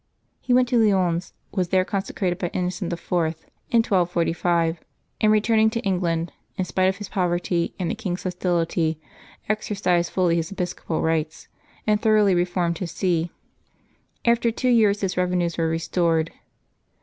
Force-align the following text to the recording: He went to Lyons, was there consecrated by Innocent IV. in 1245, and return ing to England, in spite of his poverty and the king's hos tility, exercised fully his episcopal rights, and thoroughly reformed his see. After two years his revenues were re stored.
He 0.39 0.51
went 0.51 0.67
to 0.69 0.79
Lyons, 0.79 1.31
was 1.51 1.67
there 1.69 1.85
consecrated 1.85 2.39
by 2.39 2.47
Innocent 2.53 2.91
IV. 2.91 3.11
in 3.11 3.23
1245, 3.83 4.79
and 5.21 5.31
return 5.31 5.59
ing 5.59 5.69
to 5.69 5.79
England, 5.81 6.31
in 6.57 6.65
spite 6.65 6.87
of 6.89 6.97
his 6.97 7.07
poverty 7.07 7.75
and 7.77 7.91
the 7.91 7.93
king's 7.93 8.23
hos 8.23 8.33
tility, 8.33 8.97
exercised 9.47 10.09
fully 10.11 10.37
his 10.37 10.51
episcopal 10.51 11.03
rights, 11.03 11.49
and 11.85 12.01
thoroughly 12.01 12.33
reformed 12.33 12.79
his 12.79 12.89
see. 12.89 13.29
After 14.25 14.49
two 14.49 14.69
years 14.69 15.01
his 15.01 15.17
revenues 15.17 15.59
were 15.59 15.69
re 15.69 15.77
stored. 15.77 16.31